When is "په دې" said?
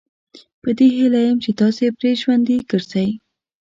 0.61-0.87